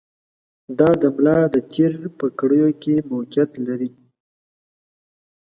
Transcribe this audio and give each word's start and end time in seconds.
دا 0.79 0.89
د 1.01 1.03
ملا 1.15 1.37
د 1.53 1.55
تېر 1.73 1.91
په 2.19 2.25
کړیو 2.39 2.69
کې 2.81 2.95
موقعیت 3.11 3.51
لري. 3.67 3.89